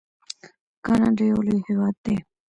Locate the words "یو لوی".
1.29-1.59